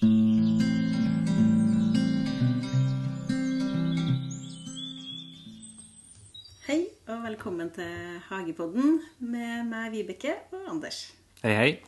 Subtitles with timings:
[0.00, 0.08] Hei
[7.04, 7.84] og velkommen til
[8.30, 11.12] Hagepodden med meg, Vibeke og Anders.
[11.42, 11.84] Hei, hei.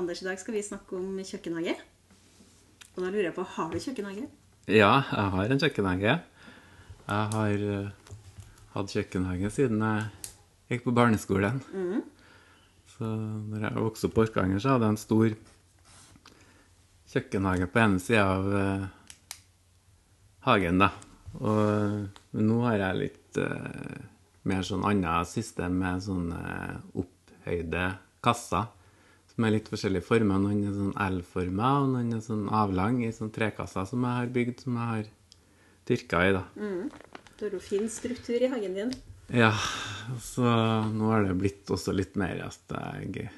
[0.00, 1.74] Anders, i dag skal vi snakke om kjøkkenhage.
[2.96, 4.24] Og da lurer jeg på, har du kjøkkenhage?
[4.64, 6.16] Ja, jeg har en kjøkkenhage.
[7.12, 7.92] Jeg har eh,
[8.72, 10.08] hatt kjøkkenhage siden jeg
[10.72, 11.60] gikk på barneskolen.
[12.96, 15.28] Så når jeg vokste opp på Orkanger, så hadde jeg en stor
[17.08, 18.86] kjøkkenhage på ene sida av uh,
[20.48, 20.92] hagen, da.
[21.38, 24.00] Og men nå har jeg litt uh,
[24.48, 26.40] mer sånn annet system med sånne
[26.98, 27.86] opphøyde
[28.24, 28.68] kasser.
[29.32, 30.40] Som er litt forskjellige former.
[30.42, 34.32] Noen er sånn L-forma, og noen er sånn avlang i sånn trekasser som jeg har
[34.34, 35.12] bygd, som jeg har
[35.88, 36.44] dyrka i, da.
[37.38, 38.96] Du har jo fin struktur i hagen din.
[39.30, 39.52] Ja,
[40.24, 40.42] så
[40.90, 43.28] nå har det blitt også litt mer at jeg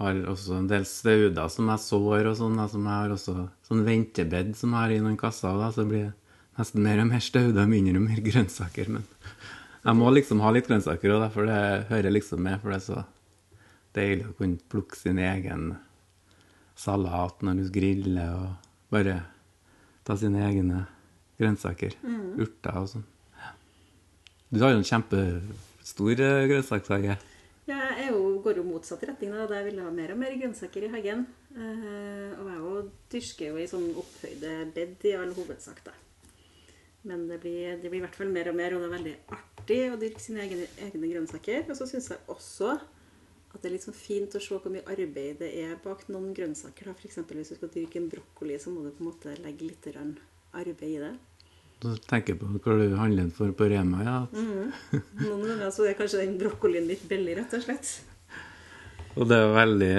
[0.00, 3.36] har også en del stauder som jeg sår og sånn, som jeg har også
[3.68, 6.16] sånn ventebed som jeg har i noen kasser, da, så blir det
[6.60, 9.06] nesten mer og mer stauder, mindre og mer grønnsaker, men
[9.80, 12.86] jeg må liksom ha litt grønnsaker òg, for det hører liksom med, for det er
[12.88, 13.04] så
[13.96, 15.70] deilig å kunne plukke sin egen
[16.78, 19.20] salat når du griller, og bare
[20.04, 20.84] ta sine egne
[21.40, 21.96] grønnsaker,
[22.40, 23.08] urter og sånn.
[24.50, 27.14] Du har jo en kjempestor eh, grønnsakshage.
[27.70, 30.92] Jeg jo, går jo motsatt retning da, jeg vil ha mer og mer grønnsaker i
[30.92, 31.26] hagen.
[31.54, 32.72] Eh, og jeg jo
[33.14, 35.94] dyrker jo i sånn opphøyde bed i all hovedsak da.
[37.08, 39.14] Men det blir, det blir i hvert fall mer og mer, og det er veldig
[39.36, 41.64] artig å dyrke sine egne, egne grønnsaker.
[41.70, 44.86] Og så synes jeg også at det er litt sånn fint å se hvor mye
[44.90, 46.90] arbeid det er bak noen grønnsaker.
[46.90, 47.08] da.
[47.08, 49.88] Eksempel hvis du skal dyrke en brokkoli, så må du på en måte legge litt
[49.90, 51.14] arbeid i det.
[51.80, 54.16] Du tenker på hva du handler for på Rema, ja.
[54.26, 54.36] at-
[55.24, 57.92] Noen ganger så er kanskje den brokkolien litt billig, rett og slett.
[59.16, 59.94] Og det er veldig,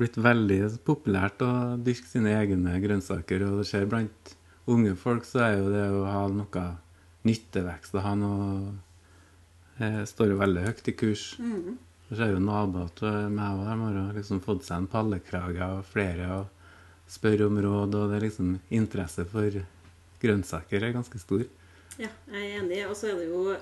[0.00, 1.50] blitt veldig populært å
[1.84, 3.42] dyrke sine egne grønnsaker.
[3.48, 4.34] Og det skjer blant
[4.70, 6.64] unge folk, så er jo det å ha noe
[7.28, 8.48] nyttevekst, å ha noe
[9.82, 11.26] eh, står jo veldig høyt i kurs.
[12.08, 13.68] Det ser jo naboer til meg òg.
[13.68, 16.50] de har liksom fått seg en pallekrage og flere og
[17.10, 19.60] spør om råd, og det er liksom interesse for
[20.24, 21.44] grønnsaker er ganske stor.
[22.00, 22.82] Ja, jeg er enig.
[22.88, 23.54] Og så er det jo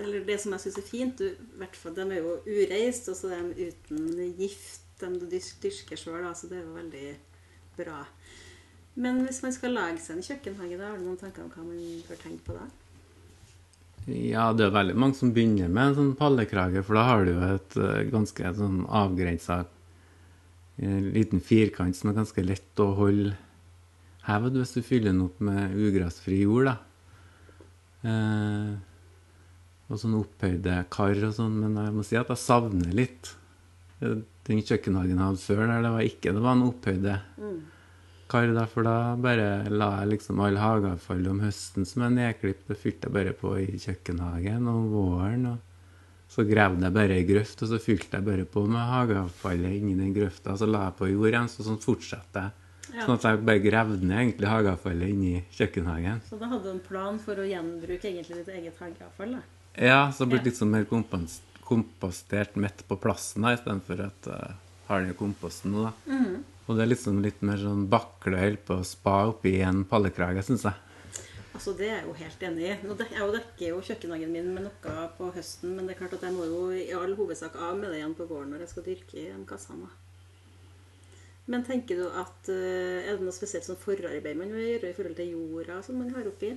[0.00, 3.18] eller det som jeg syns er fint, i hvert fall de er jo ureist, og
[3.18, 7.08] så er de uten gift, de du dyrker sjøl, så det er jo veldig
[7.78, 8.04] bra.
[9.00, 11.64] Men hvis man skal lage seg en kjøkkenhage, da, har du noen tanker om hva
[11.64, 12.68] man bør tenke på da?
[14.10, 17.34] Ja, det er veldig mange som begynner med en sånn pallekrage, for da har du
[17.34, 19.62] jo et eh, ganske sånn avgrensa
[20.80, 23.34] liten firkant som er ganske lett å holde
[24.30, 26.76] hevet hvis du fyller den opp med ugressfri jord, da.
[28.10, 28.70] Eh,
[29.90, 33.34] og sånn opphøyde kar og sånn, men jeg må si at jeg savner litt
[34.00, 37.16] eh, den kjøkkenhagen jeg hadde før, der det var ikke det var en opphøyde
[38.30, 42.68] kar, da, for da bare la jeg liksom all hageavfall om høsten som er nedklipt,
[42.70, 45.50] det fylte jeg bare på i kjøkkenhagen om våren.
[45.50, 45.66] og
[46.30, 49.96] så gravde jeg bare ei grøft, og så fylte jeg bare på med hageavfallet inni
[49.98, 50.54] den grøfta.
[50.54, 52.59] Så la jeg på jord igjen, så sånn fortsatte jeg.
[52.94, 53.06] Ja.
[53.06, 56.20] Sånn at jeg bare gravde ned egentlig hageavfallet inni kjøkkenhagen.
[56.28, 59.36] Så da hadde du en plan for å gjenbruke egentlig ditt eget hageavfall?
[59.38, 59.42] da?
[59.78, 60.42] Ja, så det Ja.
[60.44, 64.54] litt sånn mer kompos- kompostert midt på plassen da, istedenfor at jeg
[64.88, 65.92] har det i komposten nå, da.
[66.12, 66.42] Mhm.
[66.68, 69.84] Og det er liksom litt mer sånn bakle å holde på å spa oppi en
[69.84, 70.74] pallekrage, syns jeg.
[71.54, 72.86] Altså, Det er jeg jo helt enig i.
[72.86, 76.12] Nå dek- Jeg dekker jo kjøkkenhagen min med noe på høsten, men det er klart
[76.14, 78.68] at jeg må jo i all hovedsak av med det igjen på våren når jeg
[78.68, 79.88] skal dyrke i de kassene.
[81.50, 84.96] Men tenker du at eh, Er det noe spesielt sånn forarbeid man må gjøre i
[84.96, 86.52] forhold til jorda som man har oppi?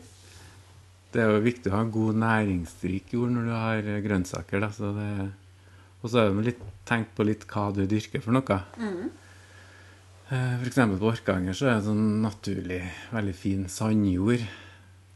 [1.14, 4.62] Det er jo viktig å ha god næringsrik jord når du har eh, grønnsaker.
[4.64, 5.10] Da, så det,
[6.02, 8.60] og så er det litt, tenk på litt hva du dyrker for noe.
[8.82, 9.12] Mm.
[10.34, 12.80] For eksempel på Orkanger så er det sånn naturlig,
[13.14, 14.42] veldig fin sandjord.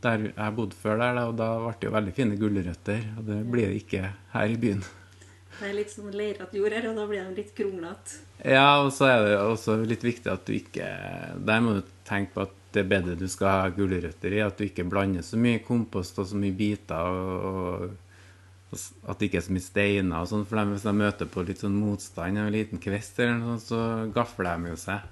[0.04, 3.02] Der jeg bodde før der, og da ble det jo veldig fine gulrøtter.
[3.18, 4.86] Og det blir det ikke her i byen.
[5.58, 8.22] Det er litt sånn leirete jord her, og da blir de litt kronglete.
[8.46, 10.86] Ja, og så er det også litt viktig at du ikke
[11.42, 14.68] Der må du tenke på at det bedre du skal ha gulrøtter i, at du
[14.68, 17.88] ikke blander så mye kompost og så mye biter, og,
[18.70, 21.46] og, at det ikke er så mye steiner og sånn, for hvis de møter på
[21.48, 25.08] litt sånn motstand en liten kvist eller noe sånt, så gafler de jo seg.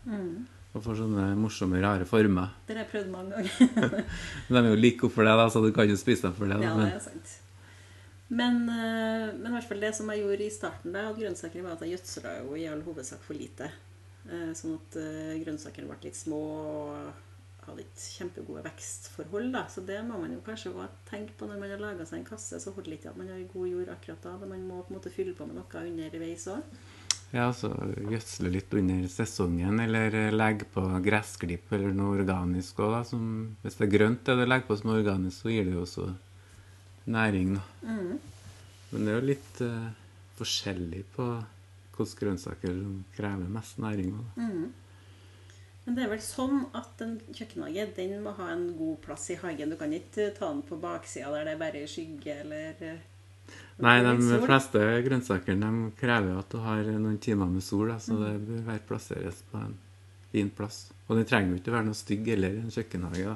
[0.76, 2.52] Og får sånne morsomme, rare former.
[2.68, 3.96] Det har jeg prøvd mange ganger.
[4.50, 6.36] Men de er jo like opp for det, da, så du kan jo spise dem
[6.38, 6.60] for det.
[6.60, 6.68] Da.
[6.68, 7.38] ja, det er sant.
[8.28, 11.62] Men, eh, men i hvert fall det som jeg gjorde i starten da, at grønnsaker,
[11.62, 13.70] var at jeg gjødsla jo i all hovedsak for lite.
[14.26, 17.22] Eh, Sånn at eh, grønnsakene ble litt små og
[17.66, 19.52] hadde ikke kjempegode vekstforhold.
[19.54, 20.74] da, Så det må man jo kanskje
[21.10, 22.60] tenke på når man har laga seg en kasse.
[22.62, 24.36] Så holder det ikke at man har god jord akkurat da.
[24.46, 26.62] Man må på en måte fylle på med noe underveis òg.
[27.34, 27.72] Ja, altså
[28.06, 33.02] gjødsle litt under sesongen, eller legge på gressklipp eller noe organisk òg, da.
[33.06, 33.26] Som,
[33.64, 36.14] hvis det er grønt det du legger på som organisk, så gir det jo også
[37.12, 37.58] næring.
[37.82, 38.16] Mm.
[38.92, 39.92] Men det er jo litt uh,
[40.40, 41.28] forskjellig på
[41.96, 44.12] hvilke grønnsaker som krever mest næring.
[44.36, 44.66] Mm.
[45.86, 49.38] Men det er vel sånn at en kjøkkenhage den må ha en god plass i
[49.38, 49.70] hagen.
[49.70, 53.04] Du kan ikke ta den på baksida der det er bare skygge eller eh,
[53.86, 55.70] Nei, de fleste grønnsakene
[56.00, 59.60] krever at du har noen timer med sol, da, så det bør være plasseres på
[59.62, 59.76] en
[60.32, 60.88] fin plass.
[61.06, 63.36] Og den trenger jo ikke være noe stygg heller i en kjøkkenhage.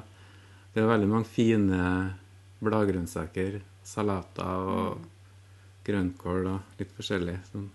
[0.74, 1.84] Det er veldig mange fine
[2.60, 5.04] bladgrønnsaker, salater og
[5.86, 7.68] grønnkål og litt forskjellig som,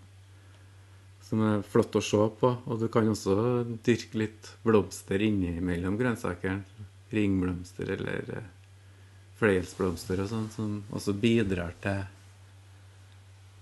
[1.26, 2.52] som er flott å se på.
[2.66, 3.38] Og du kan også
[3.86, 6.86] dyrke litt blomster innimellom grønnsakene.
[7.16, 8.52] Ringblomster eller eh,
[9.40, 12.06] fløyelsblomster og sånn, som også bidrar til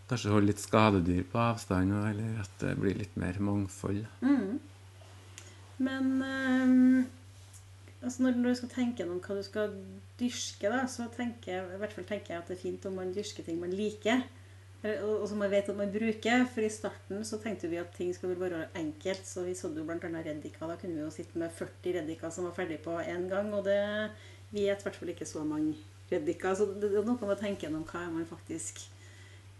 [0.04, 4.04] Kanskje holde litt skadedyr på avstand, eller at det blir litt mer mangfold.
[4.22, 4.60] Mm.
[5.82, 7.06] Men ehm,
[8.04, 9.74] altså når du skal tenke gjennom hva du skal
[10.20, 12.98] dyrke, da, så tenker jeg, i hvert fall tenker jeg at det er fint om
[13.00, 14.26] man dyrker ting man liker.
[14.84, 16.42] Og som man vet at man bruker.
[16.52, 19.24] For i starten så tenkte vi at ting skulle være enkelt.
[19.24, 19.96] Så vi så jo bl.a.
[19.96, 20.68] reddika.
[20.68, 23.48] Da kunne vi jo sitte med 40 reddika som var ferdig på én gang.
[23.56, 23.80] Og det,
[24.52, 25.78] vi er i hvert fall ikke så mange
[26.12, 26.52] reddika.
[26.52, 28.84] Så det er noe med å tenke gjennom hva man faktisk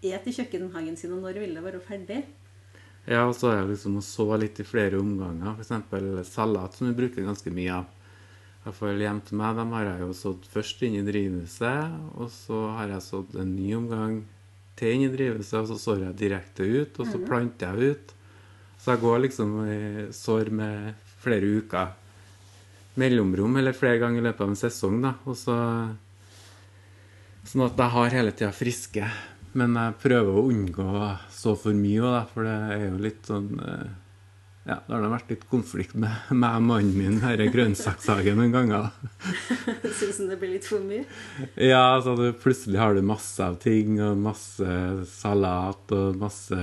[0.04, 2.24] et i kjøkkenhagen sin, og når vil det være ferdig.
[3.08, 5.56] Ja, og så er det liksom å så litt i flere omganger.
[5.60, 6.32] F.eks.
[6.32, 8.03] salat, som vi bruker ganske mye av.
[8.64, 12.30] Hvert fall hjem til meg, dem har jeg jo sådd først inn i drivhuset, og
[12.32, 14.22] så har jeg sådd en ny omgang
[14.80, 18.14] til inn i drivhuset, og så sår jeg direkte ut, og så planter jeg ut.
[18.80, 19.82] Så jeg går liksom i
[20.16, 21.92] sår med flere uker
[23.00, 25.14] mellomrom, eller flere ganger i løpet av en sesong, da.
[25.28, 25.60] Og så
[27.44, 29.08] Sånn at jeg har hele tida friske.
[29.60, 30.86] Men jeg prøver å unngå
[31.36, 33.90] så for mye òg, for det er jo litt sånn eh,
[34.64, 38.38] Ja, det har da vært litt konflikt med meg og mannen min her i grønnsakshagen
[38.40, 38.86] noen ganger.
[40.00, 41.04] Syns han det blir litt for mye?
[41.60, 44.78] Ja, så du, plutselig har du masse av ting, og masse
[45.12, 46.60] salat og masse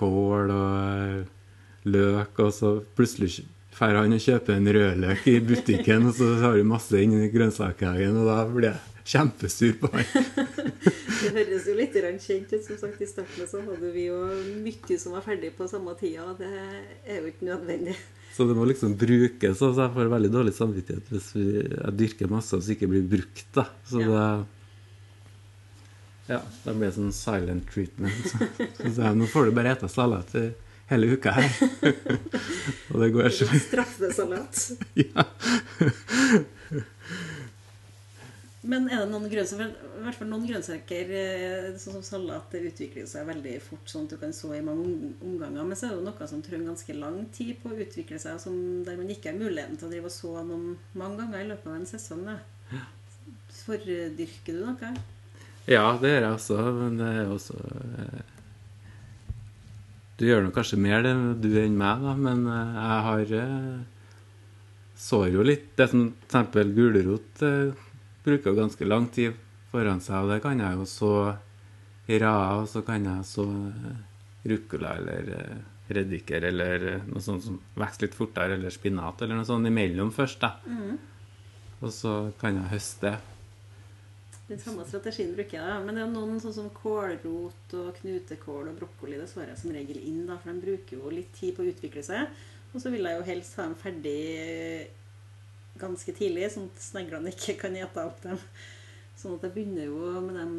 [0.00, 3.44] kål og løk, og så plutselig
[3.76, 8.16] drar han og kjøper en rødløk i butikken, og så har du masse inni grønnsakhagen,
[8.20, 10.04] og da blir jeg kjempesur på han.
[11.20, 12.62] Det høres jo litt kjent ut.
[12.64, 14.20] Som sagt, I starten så hadde vi jo
[14.64, 16.24] mye som var ferdig på samme tida.
[16.30, 16.48] og Det
[17.04, 17.96] er jo ikke nødvendig.
[18.32, 22.30] Så det må liksom brukes, så jeg får veldig dårlig samvittighet hvis vi, jeg dyrker
[22.30, 23.44] masse og så ikke blir brukt.
[23.58, 23.66] da.
[23.90, 24.08] Så Ja.
[24.08, 24.46] det
[26.30, 28.14] Ja, da blir det sånn silent treatment.
[28.30, 28.38] Så,
[28.94, 30.30] så jeg nå får du bare ete salat
[30.90, 31.50] hele uka her.
[32.94, 34.60] og det går så Straffesalat.
[34.94, 35.24] ja.
[38.60, 43.06] Men er det noen grønnsaker i hvert fall noen grønnsaker, eh, sånn som salat, utvikler
[43.08, 45.64] seg veldig fort, sånn at du kan så i mange omganger.
[45.64, 48.58] Men så er det noe som trenger ganske lang tid på å utvikle seg, som,
[48.84, 51.72] der man ikke har muligheten til å drive og så noen mange ganger i løpet
[51.72, 52.26] av en sesong.
[52.28, 52.84] Da.
[53.62, 54.92] Fordyrker du noe?
[55.70, 58.22] ja, det gjør jeg også, men det er også eh,
[60.20, 61.12] Du gjør nok kanskje mer det
[61.44, 64.00] du enn meg, da, men eh, jeg har eh,
[65.00, 67.86] sår jo litt Det som for eksempel gulrot eh,
[68.24, 69.38] bruker jo ganske lang tid
[69.70, 71.12] foran seg, og det kan jeg jo så
[72.10, 73.96] i rader, og så kan jeg så rucola,
[74.50, 75.58] ruccola eller eh,
[75.94, 80.10] reddiker eller eh, noe sånt som vokser litt fortere, eller spinat eller noe sånt imellom
[80.14, 80.56] først, da.
[81.80, 83.14] Og så kan jeg høste.
[84.50, 85.66] Den samme strategien bruker jeg.
[85.66, 85.78] da.
[85.84, 89.18] Men det er noen sånn som kålrot og knutekål og brokkoli.
[89.20, 91.70] Det svarer jeg som regel inn, da, for de bruker jo litt tid på å
[91.70, 92.40] utvikle seg.
[92.74, 94.90] Og så vil jeg jo helst ha dem ferdig
[95.78, 98.40] ganske tidlig, sånn at sneglene ikke kan ete opp dem.
[99.20, 100.52] Sånn at jeg begynner jo med dem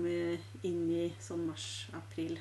[0.68, 2.38] inn i sånn mars-april.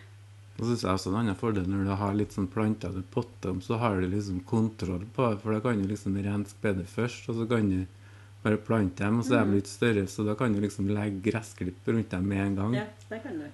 [0.59, 3.01] Og så synes jeg også en annen fordel når du har litt sånn planter du
[3.15, 6.61] potter om, så har du liksom kontroll på det, for da kan du liksom renske
[6.61, 7.79] bedre først, og så kan du
[8.45, 11.23] bare plante dem, og så er de litt større, så da kan du liksom legge
[11.31, 12.77] gressklipp rundt dem med en gang.
[12.83, 13.49] Ja, det kan du.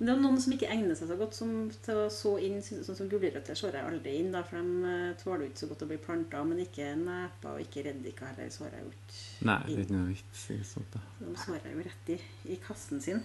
[0.00, 1.50] Men det er noen som ikke egner seg så godt som,
[1.84, 5.10] til å så inn, sånn som gulrøtter sår jeg aldri inn, da, for de eh,
[5.20, 8.78] tåler ikke så godt å bli planta, men ikke neper og ikke reddiker heller sår
[8.78, 9.18] jeg jo ikke
[9.50, 11.02] Nei, det er ikke noe vits i sånt da.
[11.18, 13.20] De sår jeg jo rett i, i kassen sin.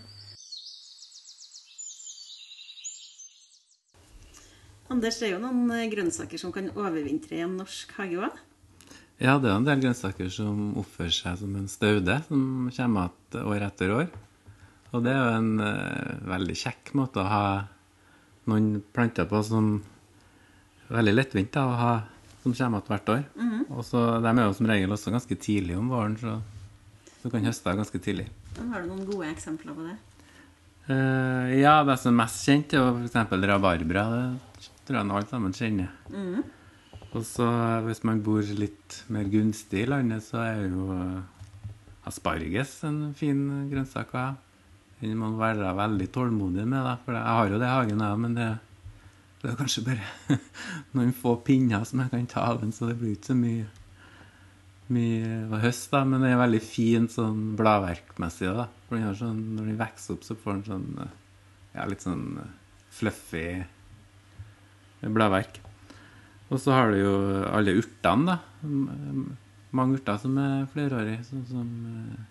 [4.92, 8.46] Anders, det er jo noen eh, grønnsaker som kan overvintre i en norsk hage òg.
[9.24, 13.48] Ja, det er en del grønnsaker som oppfører seg som en staude, som kommer igjen
[13.48, 14.16] år etter år.
[14.96, 17.46] Og det er jo en uh, veldig kjekk måte å ha
[18.50, 19.70] noen planter på som
[20.88, 21.94] er veldig lettvint å ha,
[22.44, 23.24] som kommer igjen hvert år.
[23.74, 26.38] Og så De er jo som regel også ganske tidlig om våren, så
[27.24, 28.28] du kan høste ganske tidlig.
[28.60, 29.96] Har du noen gode eksempler på det?
[30.86, 33.34] Uh, ja, det som er mest kjent, er jo f.eks.
[33.50, 34.04] rabarbra.
[34.62, 35.90] Det tror jeg alle sammen kjenner.
[36.14, 36.44] Mhm.
[37.16, 37.48] Og så
[37.86, 41.46] hvis man bor litt mer gunstig i landet, så er jo eh,
[42.10, 43.40] asparges en fin
[43.72, 44.34] grønnsak å ha.
[45.02, 46.96] Den må være veldig tålmodig med, da.
[47.06, 48.52] For jeg har jo det i hagen, jeg, men det,
[49.42, 50.38] det er kanskje bare
[50.96, 53.66] noen få pinner som jeg kan ta av den, så det blir ikke så mye
[54.94, 55.90] mye høst.
[55.92, 58.52] da, men den er veldig fin sånn bladverkmessig.
[58.54, 58.68] da.
[58.88, 61.10] For den sånn, Når den vokser opp, så får den sånn
[61.76, 62.52] ja, litt sånn eh,
[62.96, 63.48] fluffy
[65.02, 65.60] bladverk.
[66.50, 67.16] Og så har du jo
[67.50, 68.38] alle urtene, da.
[69.76, 72.24] Mange urter som er flerårige, sånn som eh,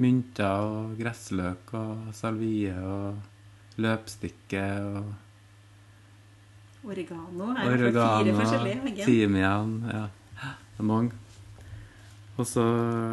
[0.00, 5.12] mynter og gressløk og salvie og løpstikke og
[6.82, 9.04] Oregano er jo fire forskjellige.
[9.06, 10.06] Timian Ja,
[10.42, 11.12] det er mange.
[12.40, 12.64] Og så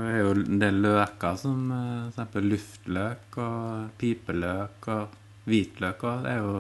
[0.10, 1.70] er jo en del løker som
[2.16, 2.40] f.eks.
[2.46, 6.06] luftløk og pipeløk og hvitløk.
[6.08, 6.54] Og det er jo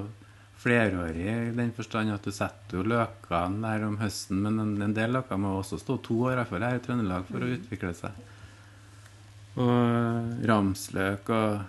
[0.59, 5.15] flerårig i den forstand at du setter jo løkene der om høsten, men en, del
[5.15, 8.19] løker må også stå to år, iallfall her i Trøndelag, for å utvikle seg.
[9.59, 11.61] Og eh, ramsløk og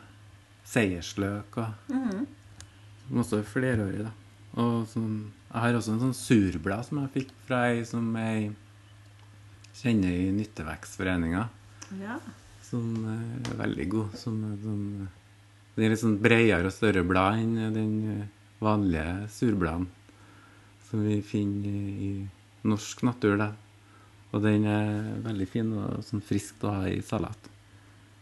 [0.70, 2.24] seiersløk og mm.
[3.06, 4.12] som også er flerårig, da.
[4.60, 5.14] Og sånn,
[5.50, 8.50] jeg har også en sånn surblad som jeg fikk fra ei som jeg
[9.80, 11.46] kjenner i Nyttevekstforeninga,
[12.00, 12.18] Ja.
[12.66, 14.18] som er veldig god.
[14.18, 15.08] Som, er sånn,
[15.76, 17.94] det er litt sånn bredere og større blad enn den
[18.60, 19.88] vanlige surbladen
[20.90, 22.10] som vi finner i
[22.66, 23.38] norsk natur.
[23.40, 23.52] Da.
[24.34, 27.50] Og den er veldig fin og sånn frisk å ha i salat.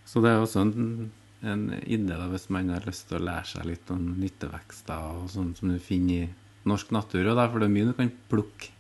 [0.08, 1.10] Så det er også en,
[1.44, 5.28] en idé da, hvis man har lyst til å lære seg litt om nyttevekster og
[5.34, 7.26] sånn som du finner i norsk natur.
[7.26, 8.72] Og derfor for det er mye du kan plukke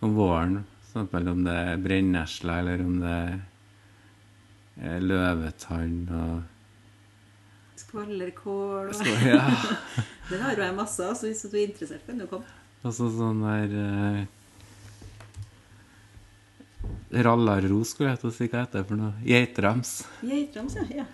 [0.00, 0.62] om våren.
[0.90, 1.12] F.eks.
[1.20, 3.18] om det er brennesle, eller om det
[4.80, 6.40] er løvetann og
[7.80, 9.44] Skvallerkål og så, ja.
[10.30, 12.46] Den har jo jeg masse av, så hvis du er interessert, kan du komme.
[12.84, 13.72] Og så sånn der
[17.10, 19.12] Rallarros, skulle jeg til å si hva heter det for noe.
[19.26, 19.94] Geitrams.
[20.22, 21.02] Geitrams, ja.
[21.02, 21.06] ja.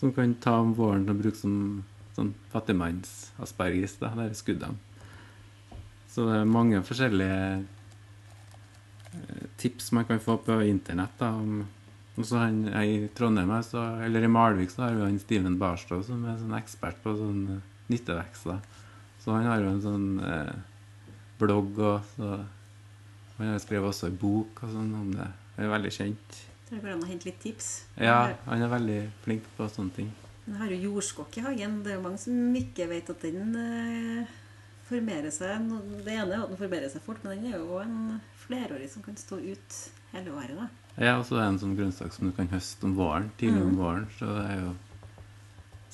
[0.00, 1.84] Som kan ta om våren og bruke som
[2.16, 4.78] sånn fattigmannsaspergis, da, er skuddene.
[6.14, 7.38] Så det er mange forskjellige
[9.18, 11.16] eh, tips man kan få på internett.
[11.18, 11.64] da, om
[12.14, 16.04] og så han, I Trondheim, så, eller i Malvik, så har vi han Steven Barstad,
[16.06, 18.60] som er sånn ekspert på sånn eh, nyttevekster.
[19.22, 20.52] Så han har jo en sånn eh,
[21.40, 22.36] blogg, og så
[23.38, 25.28] han har skrevet også en bok og sånn om det.
[25.56, 26.36] Han er veldig kjent.
[26.68, 27.84] Så det går an å hente litt tips.
[28.00, 30.12] Ja, han er veldig flink på sånne ting.
[30.46, 31.82] han har jo jordskokk i hagen.
[31.82, 34.26] Det er jo mange som ikke vet at den eh,
[34.88, 35.68] formerer seg.
[36.04, 39.02] Det ene er at den formerer seg fort, men den er jo en flerårig som
[39.02, 39.78] kan stå ut
[40.12, 40.56] hele året.
[40.58, 40.68] da.
[40.96, 43.62] Ja, og så er det en sånn grønnsak som du kan høste om våren, tidlig
[43.62, 43.78] om Mm.
[43.80, 44.06] våren.
[44.18, 44.74] Så det er jo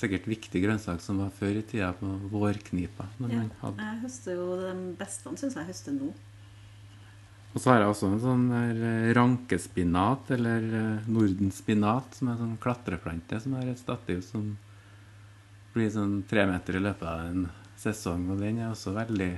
[0.01, 3.07] sikkert viktig grønnsak som var før i tida på vårknipa.
[3.21, 3.37] Når Ja.
[3.39, 3.77] man hadde.
[3.79, 6.13] Jeg høster jo de beste, syns jeg høster nå.
[7.51, 12.43] Og så har jeg også en sånn eh, rankespinat, eller eh, nordenspinat, som er en
[12.45, 14.53] sånn klatreplante som har et stativ som
[15.75, 18.29] blir sånn tre meter i løpet av en sesong.
[18.35, 19.31] Og den er også veldig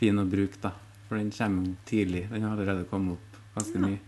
[0.00, 0.72] fin å bruke, da.
[1.08, 2.24] For den kommer tidlig.
[2.32, 3.86] Den har allerede kommet opp ganske Ja.
[3.86, 4.00] mye.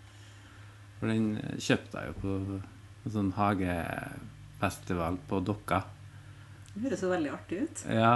[0.99, 2.35] For den eh, kjøpte jeg jo på
[3.04, 5.83] en sånn hagefestival på Dokka.
[6.75, 7.85] Det høres jo veldig artig ut.
[7.94, 8.14] Ja,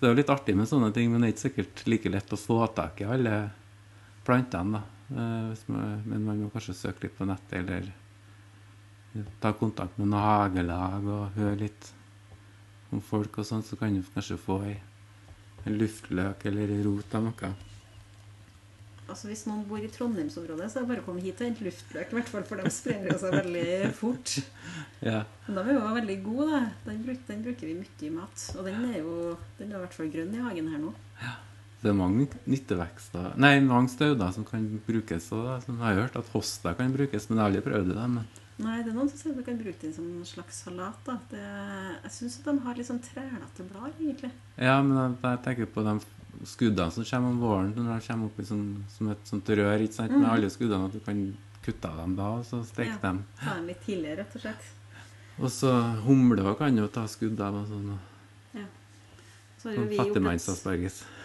[0.00, 2.32] det er jo litt artig med sånne ting, men det er ikke sikkert like lett
[2.34, 3.36] å få tak i alle
[4.26, 4.80] plantene.
[4.80, 4.82] da.
[5.16, 7.92] Eh, hvis man- Men man må kanskje søke litt på nettet, eller
[9.40, 11.92] ta kontakt med noen hagelag og høre litt
[12.92, 14.76] om folk og sånn, så kan du kanskje få ei,
[15.66, 17.54] en luftløk eller rot av noe.
[19.08, 21.62] Altså Hvis noen bor i Trondheimsområdet, så er det bare å komme hit og hente
[21.62, 22.10] luftløk.
[22.10, 24.38] I hvert fall, for de sprer seg veldig fort.
[25.06, 25.20] Ja.
[25.46, 26.46] Men de er jo veldig gode.
[26.50, 26.60] da.
[26.86, 28.46] Den, bruk, den bruker vi mye i mat.
[28.58, 30.92] Og den er jo den er i hvert fall grønn i hagen her nå.
[31.86, 35.28] Det er mange nyttevekster Nei, mange stauder som kan brukes.
[35.36, 37.92] Og da, som jeg har hørt at hosta kan brukes, men jeg har aldri prøvd
[37.94, 38.08] det.
[38.16, 38.26] Men
[38.58, 40.98] Nei, det er noen som sier at vi kan bruke den som en slags salat.
[41.04, 41.18] da.
[41.30, 41.42] Det,
[42.06, 44.30] jeg syns de har litt sånn trælete blad, egentlig.
[44.56, 45.94] Ja, men jeg, jeg tenker på de
[46.48, 48.64] skuddene som kommer om våren, når de kommer opp i sånn,
[48.96, 50.32] som et sånt rør ikke sant, med Mhm.
[50.32, 51.20] alle skuddene, at du kan
[51.66, 52.98] kutte dem da, og så steke Ja.
[53.04, 53.24] dem.
[53.44, 54.66] Ta dem litt tidligere, rett og slett.
[55.38, 55.70] Og så
[56.08, 58.60] humler kan jo ta skudd av og sånn, og
[59.66, 60.16] Så har jo sånn vi gjort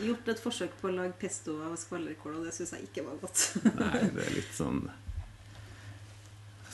[0.07, 3.19] gjort et forsøk på å lage pesto av skvallerkål, og det syns jeg ikke var
[3.21, 3.43] godt.
[3.77, 4.81] Nei, det er litt sånn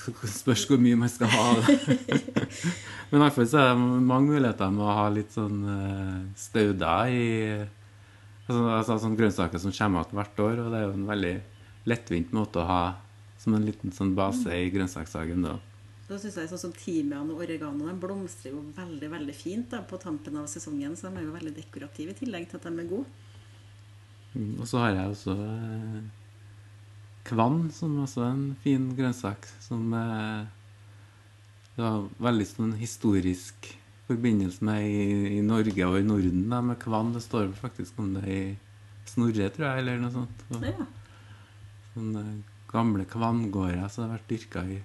[0.08, 1.48] Spørs hvor mye man skal ha.
[3.10, 6.22] Men i hvert fall så er det mange muligheter med å ha litt sånn eh,
[6.40, 7.26] stauder i
[7.58, 11.34] altså, altså sånn grønnsaker som kommer igjen hvert år, og det er jo en veldig
[11.92, 12.82] lettvint måte å ha
[13.44, 15.44] som en liten sånn base i grønnsakshagen.
[15.44, 15.58] da.
[16.08, 19.82] Da synes jeg sånn som Timian og oregano de blomstrer jo veldig veldig fint da,
[19.84, 20.94] på tampen av sesongen.
[20.96, 23.10] Så de er jo veldig dekorative i tillegg til at de er gode.
[24.38, 25.98] Mm, Og så har jeg også eh,
[27.28, 29.50] kvann, som også er en fin grønnsak.
[29.60, 30.48] Som eh,
[31.76, 33.74] det var veldig sånn historisk
[34.08, 36.48] forbindelse med i, i Norge og i Norden.
[36.50, 37.12] Da, med kvann.
[37.18, 38.42] Det står faktisk om det i
[39.08, 40.48] Snorre, tror jeg, eller noe sånt.
[40.56, 40.88] Og, Ja.
[41.98, 42.24] sånne
[42.72, 44.80] gamle kvanngårder som har vært dyrka i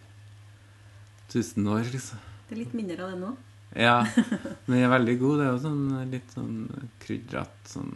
[1.32, 2.20] tusen år, liksom.
[2.48, 3.32] Det er litt mindre av det nå.
[3.80, 3.98] Ja,
[4.66, 5.38] men de er veldig god.
[5.38, 6.56] Det er jo sånn litt sånn
[7.02, 7.94] krydret, sånn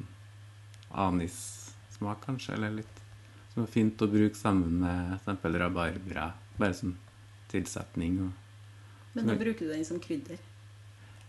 [0.96, 3.02] anissmak, kanskje, eller litt
[3.52, 5.44] som er fint å bruke sammen med f.eks.
[5.60, 6.96] rabarbra, bare som
[7.52, 8.18] tilsetning.
[8.26, 10.40] Og Men da bruker du den som krydder.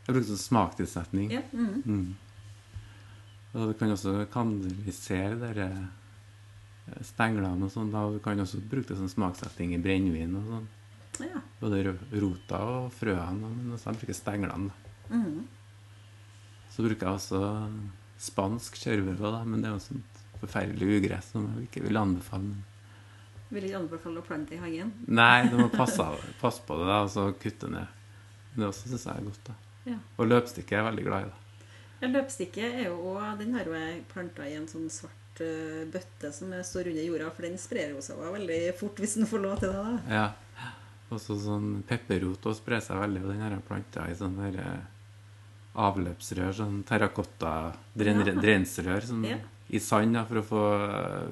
[0.07, 1.31] jeg bruker som smaktilsetning.
[1.31, 1.43] Ja.
[1.51, 1.83] mhm.
[1.85, 2.15] Mm.
[3.57, 5.67] Og du kan også kanalisere dere
[7.07, 7.91] stenglene og sånn.
[7.91, 10.67] Du kan også bruke det som smaksetting i brennevin og sånn.
[11.25, 11.41] Ja.
[11.61, 14.71] Både rota og frøene, men også de bruker stenglene.
[15.09, 15.45] Mhm.
[16.73, 17.41] Så bruker jeg også
[18.21, 22.57] spansk kjørvel, men det er jo sånt forferdelig ugress som jeg ikke vil anbefale.
[23.49, 24.91] Vil ikke anbefale å plante i hagen.
[25.07, 26.03] Nei, du må passe,
[26.43, 27.87] passe på det da, og så kutte ned.
[28.53, 29.43] Men det også syns jeg er godt.
[29.49, 29.55] da.
[29.87, 29.99] Ja.
[30.19, 31.29] Og løpstikke er jeg veldig glad i.
[31.31, 31.63] da.
[32.01, 35.85] Ja, løpstikke er jo også, den har jo jeg planta i en sånn svart eh,
[35.89, 39.43] bøtte som står under jorda, for den sprer jo seg veldig fort hvis den får
[39.45, 39.85] lov til det.
[39.87, 40.19] da.
[40.19, 40.27] Ja.
[41.09, 44.57] Også sånn pepperrot og sprer seg veldig, og den har jeg planta i sånn der
[44.59, 44.79] eh,
[45.79, 47.51] avløpsrør, sånn terrakotta
[47.95, 48.33] dren, Ja.
[48.33, 49.37] drensrør sånn, Ja.
[49.69, 51.29] i sand da, for å få eh,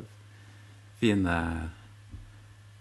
[1.02, 1.70] fine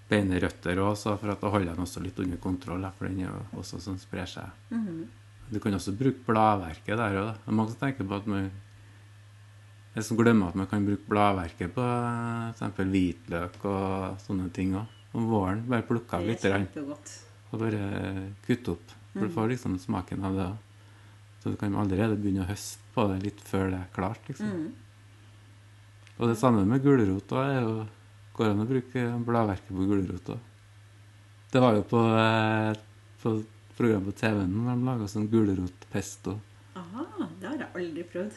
[0.09, 3.33] beine røtter også, for at da holder den også litt under kontroll, for den er
[3.57, 4.51] også sånn sprer seg.
[4.71, 5.07] Mhm.
[5.51, 7.35] Du kan også bruke bladverket der òg.
[7.53, 8.51] Mange som tenker på at man
[9.95, 11.83] Jeg som glemmer at man kan bruke bladverket på
[12.59, 12.75] f.eks.
[12.77, 14.87] hvitløk og sånne ting òg.
[15.15, 15.65] Om våren.
[15.71, 16.77] Bare plukke av Det litt
[17.55, 18.95] og bare kutte opp.
[19.13, 19.35] For du Mm.
[19.35, 20.49] får liksom smaken av det.
[21.43, 24.19] Så du kan allerede begynne å høste på det litt før det er klart.
[24.29, 24.51] liksom.
[24.51, 24.73] Mm.
[26.19, 27.33] Og det samme med gulrot.
[27.33, 27.87] er
[28.35, 30.39] Går an å bruke bladverket på gulrot òg.
[31.53, 32.75] Det var jo på, eh,
[33.23, 33.45] på
[33.77, 36.41] program på TV-en når de laga sånn gulrotpesto.
[36.75, 38.33] Aha, det har jeg aldri prøvd.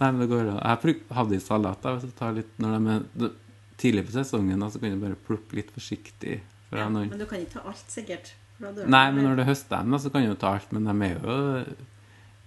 [0.00, 0.78] Nei, men det går an.
[0.80, 1.82] Jeg hadde i salat.
[1.82, 3.36] da, hvis du tar litt når de er det-
[3.80, 6.40] tidlig på sesongen, da, så kan du bare plukke litt forsiktig.
[6.70, 8.34] Ja, men du kan ikke ta alt, sikkert.
[8.60, 10.72] Nei, men når det høster dem, da, så kan du ta alt.
[10.76, 11.36] Men de er jo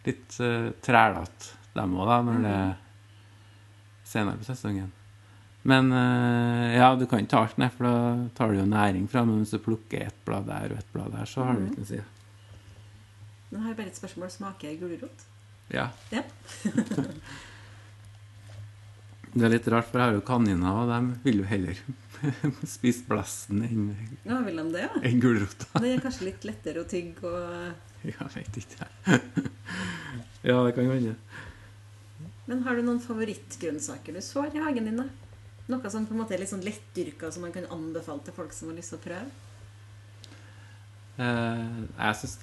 [0.06, 2.74] litt uh, trælete, dem òg, da, når det er
[4.08, 4.91] senere på sesongen.
[5.63, 7.96] Men uh, ja, du kan ikke ta alt, nei, for da
[8.38, 11.15] tar du jo næring fra Men hvis du plukker ett blad der og ett blad
[11.15, 12.04] der, så har du ikke noe å si.
[13.54, 14.30] Jeg har bare et spørsmål.
[14.34, 15.26] Smaker gulrot?
[15.74, 15.89] Ja.
[16.13, 16.24] Ja.
[19.34, 21.80] Det er litt rart, for jeg har jo kaniner, og de vil jo heller
[22.76, 23.88] spise blassen enn
[24.28, 25.02] Ja, vil de det, ja?
[25.10, 25.69] En gulrota.
[25.82, 28.86] Det er kanskje litt lettere å tygge og Jeg vet ikke.
[29.08, 29.22] jeg.
[30.50, 31.15] ja, det kan hende.
[32.46, 35.00] Men har du noen favorittgrønnsaker du sår i hagen din?
[35.00, 35.08] da?
[35.72, 38.52] Noe som på en måte er litt sånn lettdyrka, som man kan anbefale til folk
[38.54, 39.32] som har lyst til å prøve?
[41.24, 42.38] Eh, jeg syns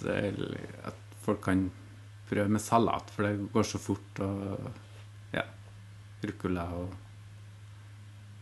[0.89, 1.67] at folk kan
[2.31, 4.23] prøve med salat, for det går så fort.
[4.25, 4.73] Og ja,
[6.29, 6.93] ruccola og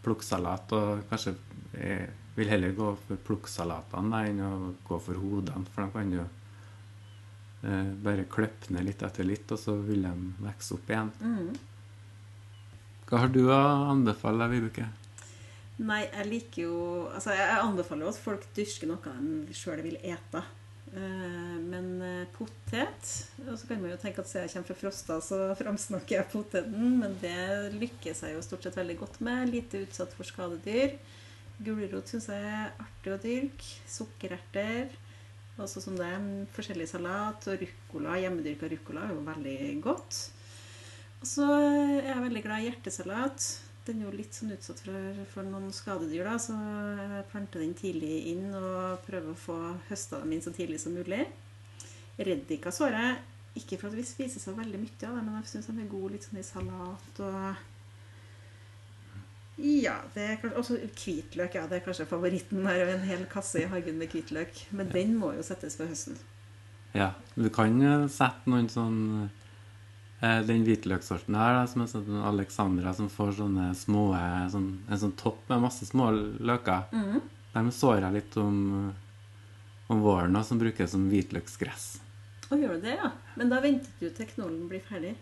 [0.04, 0.74] plukksalat.
[0.78, 1.36] Og kanskje
[1.76, 4.52] jeg vil heller gå for plukksalatene enn å
[4.86, 6.26] gå for hodene, for de kan jo
[7.66, 10.14] eh, bare klippe ned litt etter litt, og så vil de
[10.44, 11.10] vokse opp igjen.
[11.18, 11.50] Mm.
[13.08, 14.86] Hva har du å anbefale, Vibeke?
[15.78, 19.12] Nei, jeg liker jo Altså, jeg anbefaler jo at folk dyrker noe
[19.46, 20.42] de sjøl vil ete.
[20.94, 23.10] Eh, Men eh, potet
[23.44, 26.30] Og så kan man jo tenke at siden jeg kommer fra Frosta, så framsnakker jeg
[26.32, 26.98] poteten.
[27.02, 29.52] Men det lykkes jeg jo stort sett veldig godt med.
[29.52, 30.96] Lite utsatt for skadedyr.
[31.58, 33.76] Gulrot syns jeg er artig å dyrke.
[33.90, 34.96] Sukkererter.
[35.58, 36.10] Også som det
[36.54, 37.48] forskjellig salat.
[37.50, 38.18] Og ruccola.
[38.22, 40.20] Hjemmedyrka ruccola er jo veldig godt.
[41.18, 43.48] Og så er jeg veldig glad i hjertesalat.
[43.88, 46.52] Den er jo litt sånn utsatt for, for noen skadedyr, da, så
[46.98, 49.56] jeg planter den tidlig inn og prøver å få
[49.88, 51.22] høsta dem inn så tidlig som mulig.
[52.18, 55.48] Reddika sårer jeg ikke for at vi spiser så veldig mye av det, men jeg
[55.54, 57.64] syns de er gode litt sånn i salat og
[59.58, 59.96] Ja.
[60.14, 61.54] det er kanskje, Også hvitløk.
[61.54, 62.88] ja, Det er kanskje favoritten her.
[62.92, 64.66] En hel kasse i hagen med hvitløk.
[64.70, 66.16] Men den må jo settes for høsten.
[66.94, 69.28] Ja, du kan eh, sette noen sånn eh,
[70.20, 74.98] Den hvitløkssorten her, da, som er sånn Alexandra, som får sånne små eh, sånn, En
[74.98, 76.08] sånn topp med masse små
[76.42, 76.88] løker.
[76.90, 77.20] Mm.
[77.54, 78.58] De sår jeg litt om,
[79.88, 81.86] om våren, og som brukes som hvitløksgress.
[82.50, 83.12] Og gjør du det, ja?
[83.38, 85.14] Men da venter du til knollen blir ferdig.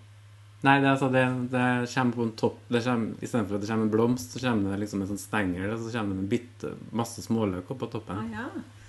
[0.65, 3.87] Nei, det, altså, det, det kommer på en topp det kommer, Istedenfor at det kommer
[3.87, 6.73] en blomst, så kommer det liksom en sånn stengel, og så kommer det en bitte
[6.97, 8.33] masse småløk oppå Ah, toppen.
[8.33, 8.47] ja.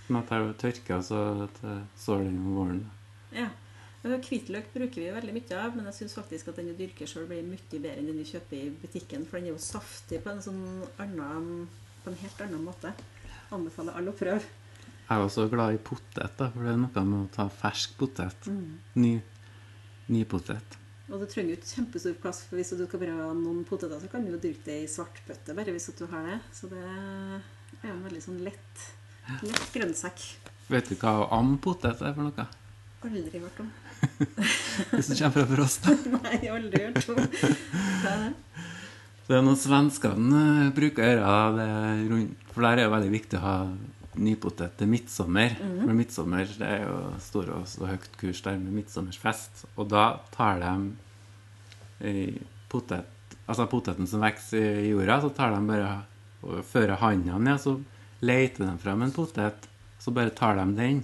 [0.08, 2.80] Som at og tørker, og så jeg sår den om våren.
[3.36, 3.50] Ja,
[4.06, 7.26] Hvitløk bruker vi veldig mye av, men jeg syns faktisk at den du dyrker sjøl,
[7.28, 9.26] blir mye bedre enn den du kjøper i butikken.
[9.28, 10.62] For den er jo saftig på en, sånn
[11.02, 11.68] annen,
[12.04, 12.94] på en helt annen måte.
[13.56, 14.44] Anbefaler alle å prøve.
[15.08, 17.96] Jeg er også glad i potet, da, for det er noe med å ta fersk
[18.00, 18.50] potet.
[19.00, 19.14] Ny,
[20.12, 20.78] ny potet.
[21.08, 23.96] Og du trenger jo ikke kjempestor plass, for hvis du skal bare ha noen poteter,
[24.04, 26.38] så kan du jo dyrke det i svartbøtte, bare hvis du har det.
[26.56, 28.88] Så det er en veldig sånn lett,
[29.48, 30.26] lett grønnsak.
[30.68, 32.48] Vet du hva ampotet er for noe?
[33.08, 33.72] Aldri hørt om.
[34.92, 35.94] Hvis du kommer fra Frosta.
[36.18, 36.84] Nei, aldri.
[36.94, 38.34] Hva er det?
[39.28, 41.38] Det er noe svenskene eh, bruker å gjøre.
[41.58, 41.70] Det
[42.14, 43.56] rundt, for der er det veldig viktig å ha
[44.18, 45.58] nypotet til midtsommer.
[45.60, 49.68] For midtsommer det er jo stor og så høyt kurs der med midtsommersfest.
[49.76, 52.24] Og da tar de
[52.72, 55.92] potet, altså poteten som vokser i jorda, så tar de bare
[56.46, 57.76] og fører hånda ned, så
[58.26, 59.68] leter de frem en potet.
[60.00, 61.04] Så bare tar de den.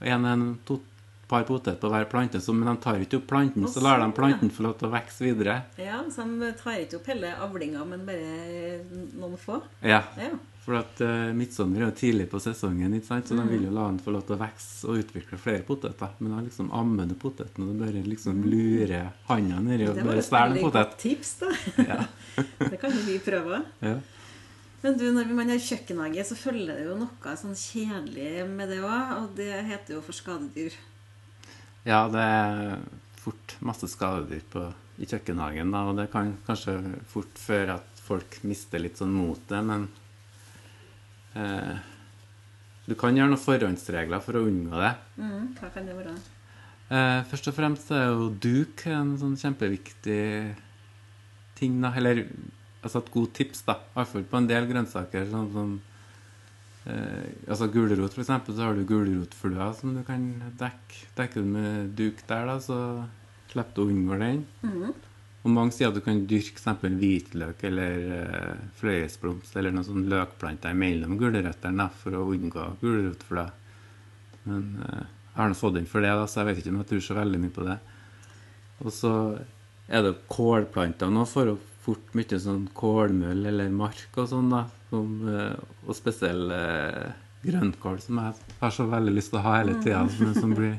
[0.00, 0.80] Og en, en to,
[1.28, 4.06] par potet på hver plante, så, men de tar ikke opp planten, så lar de
[4.06, 5.56] sånn, planten få lov til å vokse videre.
[5.80, 8.82] Ja, så de tar ikke opp hele avlinga, men bare
[9.16, 9.62] noen få?
[9.82, 10.34] Ja, Ja.
[10.66, 13.28] For at uh, midtsommer er jo tidlig på sesongen, ikke sant?
[13.30, 16.16] så de vil jo la den få lov til å vokse og utvikle flere poteter.
[16.18, 20.02] Men da liksom ammer du poteten, og du bare liksom lurer handa nedi og Det
[20.02, 20.88] var bare et svelger en veldig potet.
[20.90, 21.52] godt tips, da.
[21.86, 22.00] Ja.
[22.72, 23.62] Det kan jo vi prøve.
[23.86, 23.94] Ja.
[24.82, 28.82] Men du, når man har kjøkkenhage, så følger det jo noe sånn kjedelig med det
[28.82, 29.14] òg.
[29.20, 30.74] Og det heter jo for skadedyr.
[31.86, 32.80] Ja, det er
[33.20, 34.64] fort masse skadedyr på,
[35.02, 36.76] i kjøkkenhagen, da, og det kan kanskje
[37.10, 39.88] fort føre at folk mister litt sånn motet, men
[41.36, 41.74] eh,
[42.86, 44.92] du kan gjøre noen forhåndsregler for å unngå det.
[45.18, 46.14] Mm, hva kan det være?
[46.86, 50.22] Eh, først og fremst er jo duk en sånn kjempeviktig
[51.58, 51.90] ting, da.
[51.98, 52.22] Eller
[52.82, 53.80] altså et godt tips, da.
[53.80, 55.26] I hvert fall på en del grønnsaker.
[55.32, 55.72] Sånn som
[56.90, 60.24] eh, altså gulrot, eksempel, så har du gulrotflua som du kan
[60.60, 61.02] dekke.
[61.18, 62.78] Dekker du med duk der, da, så
[63.52, 64.46] slipper du å unngå den.
[64.66, 64.94] Mhm.
[65.46, 66.88] Og mange sier at du kan dyrke f.eks.
[66.98, 73.44] hvitløk eller eh, fløyelsblomst eller noen sånn løkplanter mellom gulrøttene for å unngå gulrotflua.
[74.48, 75.04] Men eh,
[75.36, 77.04] jeg har nå fått inn for det, da, så jeg vet ikke om jeg tror
[77.06, 77.78] så veldig mye på det.
[78.82, 79.12] Og så
[79.86, 84.66] er det kålplanter nå for å fort mye sånn kålmøll eller mark og sånn, da.
[84.90, 85.54] Som, eh,
[85.86, 87.14] og spesiell eh,
[87.46, 90.76] grønnkål, som jeg har så veldig lyst til å ha hele tida, men som blir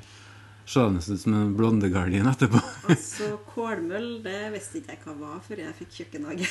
[0.68, 2.60] seende ut som en blondegardin etterpå.
[2.88, 6.48] Altså, kålmøll det visste ikke jeg hva var før jeg fikk kjøkkenhage.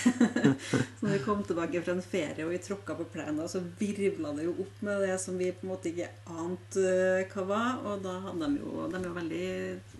[0.68, 4.34] så når vi kom tilbake fra en ferie og vi tråkka på plenen, så virvla
[4.36, 7.70] det jo opp med det som vi på en måte ikke ante eh, hva var.
[7.88, 9.46] Og da hadde de jo De er jo veldig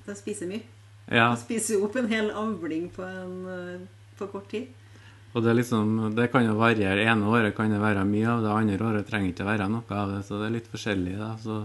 [0.08, 0.64] De spiser mye.
[1.06, 4.68] Ja, De spiser jo opp en hel avling på, en, eh, på kort tid.
[5.36, 7.04] og det, liksom, det kan jo variere.
[7.04, 10.14] ene året kan det være mye av det, andre året trenger ikke være noe av
[10.14, 10.22] det.
[10.24, 11.16] Så det er litt forskjellig.
[11.20, 11.34] da.
[11.42, 11.64] Så,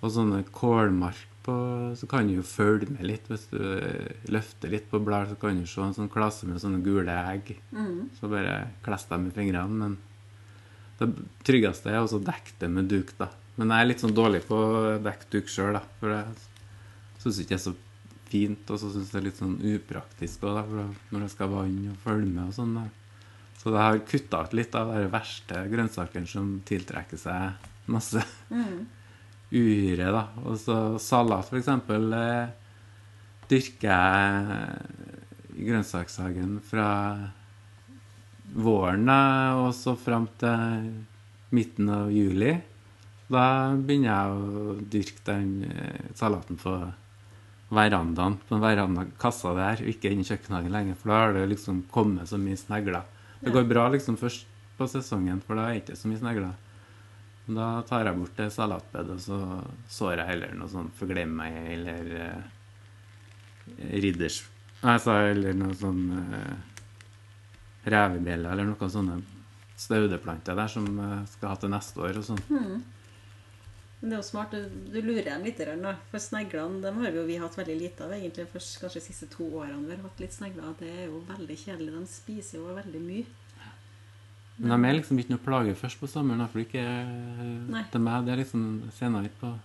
[0.00, 1.56] og sånne kålmark på,
[1.96, 3.28] så kan du jo følge med litt.
[3.28, 6.62] Hvis du eh, løfter litt på blær så kan du se en sånn klasse med
[6.62, 7.52] sånne gule egg.
[7.72, 8.08] Mm.
[8.16, 9.84] Så bare kless dem i fingrene.
[9.84, 9.98] Men
[11.00, 11.10] det
[11.48, 13.30] tryggeste er å dekke det med duk, da.
[13.60, 15.84] Men jeg er litt sånn dårlig på å dekke duk sjøl, da.
[16.00, 17.76] For jeg syns ikke det er så
[18.30, 20.62] fint, og så syns jeg det er litt sånn upraktisk da,
[21.10, 22.74] når jeg skal vanne og følge med og sånn.
[22.78, 22.90] der.
[23.60, 28.86] Så jeg har kutta ut litt av de verste grønnsakene som tiltrekker seg masse Mm.
[29.52, 30.22] uhyre, da.
[30.46, 32.48] Og så salat, eksempel, eh,
[33.50, 36.88] dyrker jeg i grønnsakshagen fra
[38.54, 41.04] våren og så fram til
[41.54, 42.54] midten av juli.
[43.30, 43.44] Da
[43.76, 46.72] begynner jeg å dyrke den eh, salaten på
[47.70, 51.44] verandaen, på en verandakassa der, og ikke inn i kjøkkenhagen lenger, for da har det
[51.52, 53.06] liksom kommet så mye snegler.
[53.40, 56.56] Det går bra liksom først på sesongen, for da er det ikke så mye snegler.
[57.46, 59.38] Men Da tar jeg bort det salatbedet, og så
[59.90, 62.42] sår jeg heller noe sånn forglemmei eller eh,
[64.02, 64.42] ridders...
[64.80, 66.54] Nei, sa eller noe sånn eh,
[67.92, 69.18] revebjelle eller noe sånne
[69.80, 72.40] staudeplanter der som eh, skal ha til neste år og sånn.
[74.00, 74.54] Men det er jo smart.
[74.54, 75.60] Du, du lurer dem litt.
[75.60, 75.94] Da.
[76.12, 78.48] For sneglene dem har vi jo vi hatt veldig lite av egentlig.
[78.52, 80.72] Først kanskje de siste to årene vi har hatt litt snegler.
[80.80, 81.92] Det er jo veldig kjedelig.
[81.98, 83.26] De spiser jo veldig mye.
[84.60, 86.84] Men de er liksom ikke noe plage først på sommeren, for ikke
[87.72, 87.84] Nei.
[87.92, 88.26] til meg.
[88.26, 88.64] Det er liksom
[88.96, 89.56] senere på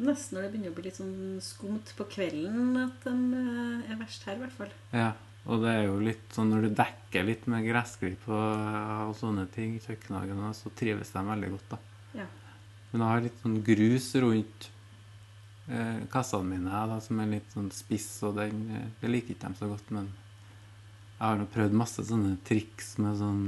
[0.00, 3.98] Nesten når det begynner å bli litt sånn skumt på kvelden at de eh, er
[4.00, 4.70] verst her, i hvert fall.
[4.94, 5.10] Ja.
[5.46, 8.62] Og det er jo litt sånn når du dekker litt med gressklipp og,
[9.10, 11.78] og sånne ting i kjøkkenhagen, så trives de veldig godt, da.
[12.22, 12.26] Ja.
[12.92, 14.68] Men jeg har litt sånn grus rundt
[15.68, 19.48] eh, kassene mine da, som er litt sånn spiss, og den, eh, det liker ikke
[19.48, 19.90] dem så godt.
[19.94, 20.10] Men
[21.16, 23.44] jeg har nå prøvd masse sånne triks med sånn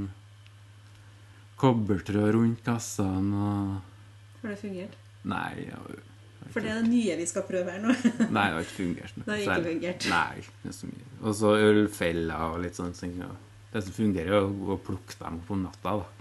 [1.59, 4.93] kobbertråd rundt kassene og Har det fungert?
[5.27, 5.97] Nei, jeg
[6.53, 7.91] For det er det nye vi skal prøve her nå.
[8.35, 9.17] Nei, det har ikke fungert.
[9.17, 10.07] noe Det har ikke fungert.
[10.13, 11.09] Nei, er så mye.
[11.19, 13.19] Og så ølfeller og litt sånne ting.
[13.73, 16.18] Det som fungerer, er å plukke dem opp om natta, da.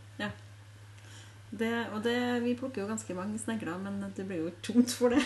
[1.50, 4.92] Det, og det, vi plukker jo ganske mange snegler, men det blir jo ikke tomt
[4.92, 5.22] for det.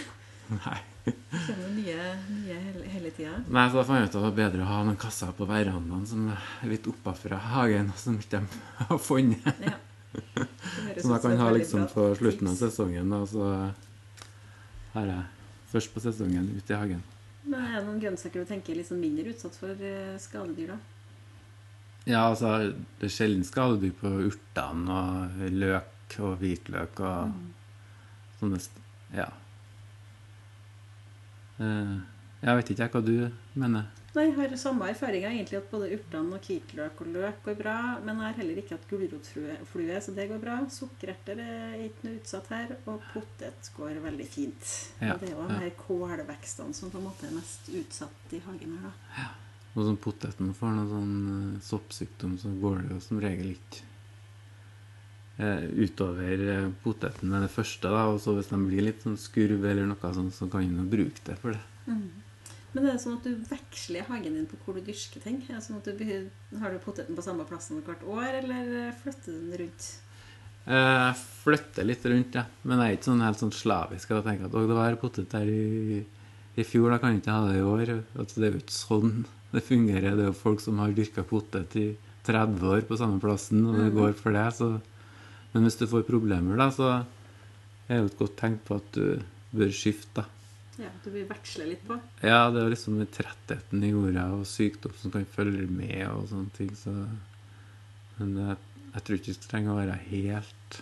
[0.52, 0.78] Nei.
[1.04, 1.14] Det
[1.48, 3.32] kommer nye, nye hele, hele tida.
[3.50, 5.48] Nei, så da fant jeg ut at det var bedre å ha noen kasser på
[5.50, 9.64] verandaen som er litt oppafra hagen, som ikke de har funnet.
[9.64, 9.78] Ja.
[11.00, 13.48] Som jeg kan ha liksom på slutten av sesongen, og så
[14.92, 15.24] har jeg
[15.72, 17.02] først på sesongen ute i hagen.
[17.42, 20.78] Men er det noen grønnsaker du tenker er sånn mindre utsatt for eh, skadedyr, da?
[22.06, 27.52] Ja, altså, det er sjelden skadedyr på urtene og løk og hvitløk og Mm.
[28.40, 28.60] sånne
[29.14, 29.28] Ja.
[31.60, 32.00] Eh,
[32.42, 33.86] Jeg vet ikke hva du mener.
[34.12, 37.76] Nei, jeg har samme erfaring egentlig at både urtene og hvitløk og løk går bra.
[38.04, 40.56] Men jeg har heller ikke hatt gulrotflue, så det går bra.
[40.68, 42.74] Sukkererter er ikke noe utsatt her.
[42.84, 44.74] Og potet går veldig fint.
[45.00, 45.48] Ja, og det er jo ja.
[45.48, 49.30] de her kålvekstene som på en måte er mest utsatt i hagen her, da.
[49.72, 51.14] Og som poteten får noen sånn
[51.54, 53.86] eh, soppsykdom, så går det jo som regel ikke
[55.38, 57.88] utover eh, poteten med det første.
[57.88, 60.84] da, Og så hvis de blir litt sånn skurv eller noe sånt, så kan du
[60.92, 61.62] bruke det for det.
[62.72, 65.42] Men er det er sånn at du veksler hagen din på hvor du dyrker ting?
[65.48, 69.32] Er det sånn at du Har du poteten på samme plassen hvert år, eller flytter
[69.32, 69.88] du den rundt?
[70.64, 72.46] Eh, Jeg flytter litt rundt, ja.
[72.62, 74.08] men jeg er ikke sånn helt sånn slavisk.
[74.14, 76.04] Jeg tenker at det var potet der i,
[76.56, 77.92] i fjor, da kan jeg ikke ha det i år.
[78.16, 79.12] Altså, det er jo ikke sånn
[79.52, 80.16] det fungerer.
[80.16, 81.86] Det er jo folk som har dyrka potet i
[82.24, 84.46] 30 år på samme plassen, og det går for det.
[84.56, 84.70] Så.
[85.52, 86.90] Men hvis du får problemer, da, så
[87.88, 89.04] er det jo et godt tegn på at du
[89.52, 90.22] bør skifte.
[90.22, 90.28] da.
[90.80, 91.98] Ja, du vil veksle litt på?
[92.24, 96.54] Ja, det er liksom trettheten i jorda og sykdom som kan følge med og sånne
[96.56, 96.72] ting.
[96.78, 96.94] Så.
[98.16, 98.56] Men jeg,
[98.94, 100.80] jeg tror ikke du trenger å være helt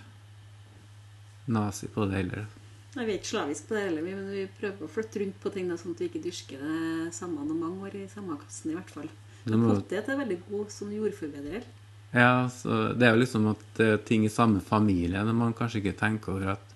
[1.51, 2.47] nazi på det heller.
[2.95, 5.53] Nei, Vi er ikke slavisk på det heller, men vi prøver å flytte rundt på
[5.55, 8.73] ting da, sånn at vi ikke dyrker det samme noen mange år i samme kassen
[8.73, 9.11] i hvert fall.
[9.47, 11.67] Men potet er veldig god som jordforbedrer.
[12.13, 15.53] Ja, så det er jo liksom at det er ting i samme familie når man
[15.55, 16.73] kanskje ikke tenker over at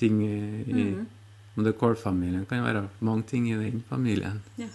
[0.00, 0.38] ting i,
[0.74, 1.06] Mhm.
[1.56, 4.40] Om det er kålfamilien, kan være mange ting i den familien.
[4.58, 4.66] Ja.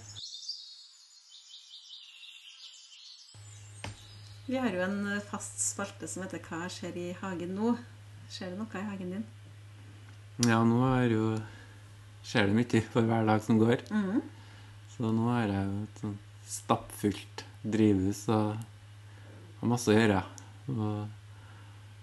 [4.47, 7.77] Vi har jo en eh, fast spalte som heter 'Hva skjer i hagen nå?'
[8.31, 9.25] Skjer det noe i hagen din?
[10.47, 11.41] Ja, nå er jo
[12.23, 13.83] skjer det mye for hver dag som går.
[13.91, 14.21] Mm.
[14.95, 18.57] Så nå har jeg jo et sånn stappfullt drivhus og
[19.61, 20.21] har masse å gjøre.
[20.69, 21.07] Og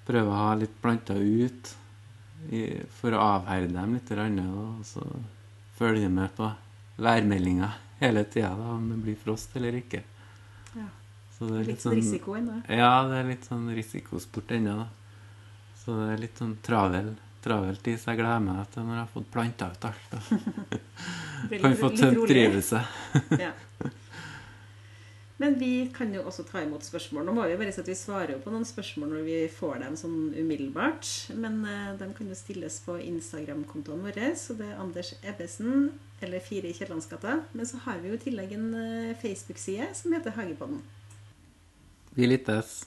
[0.07, 1.73] prøver å ha litt planter ut
[2.53, 2.63] i,
[3.01, 4.13] for å avherde dem litt.
[4.13, 5.03] Og så
[5.79, 6.51] følge med på
[7.03, 10.03] værmeldinga hele tida, om det blir frost eller ikke.
[10.77, 10.87] Ja.
[11.37, 12.63] Så det er Litt risiko ennå.
[12.73, 14.87] Ja, det er litt sånn risikosport ennå.
[15.83, 17.13] Så det er litt sånn travel,
[17.45, 20.17] travelt tid, så jeg gleder meg til når jeg har fått planta ut alt.
[20.17, 22.97] Kan litt- få litt tømt drivhuset.
[23.41, 23.53] Ja.
[25.37, 27.27] Men vi kan jo også ta imot spørsmål.
[27.29, 29.83] Nå må vi bare si at vi svarer jo på noen spørsmål når vi får
[29.83, 31.11] dem sånn umiddelbart.
[31.37, 34.23] Men eh, de kan jo stilles på Instagram-kontoen vår.
[34.41, 35.91] Så det er Anders Ebbesen
[36.25, 37.43] eller 4 i Kiellandsgata.
[37.53, 40.81] Men så har vi jo i tillegg en eh, Facebook-side som heter Hagepodden.
[42.17, 42.87] Vi lyttes.